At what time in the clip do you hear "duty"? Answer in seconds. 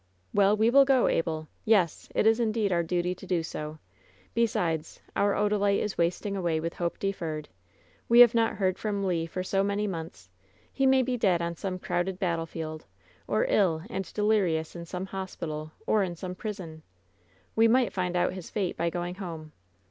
2.81-3.13